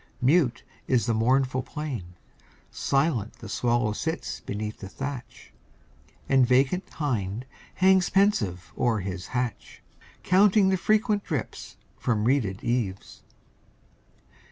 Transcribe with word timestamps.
Mute 0.19 0.63
is 0.87 1.05
the 1.05 1.13
mournful 1.13 1.61
plain; 1.61 2.15
Silent 2.71 3.33
the 3.33 3.47
swallow 3.47 3.93
sits 3.93 4.39
beneath 4.39 4.79
the 4.79 4.89
thatch, 4.89 5.53
And 6.27 6.43
vacant 6.43 6.89
hind 6.93 7.45
hangs 7.75 8.09
pensive 8.09 8.73
o'er 8.75 9.01
his 9.01 9.27
hatch, 9.27 9.83
Counting 10.23 10.69
the 10.69 10.77
frequent 10.77 11.23
drips 11.23 11.77
from 11.99 12.23
reeded 12.25 12.63
eaves. 12.63 13.21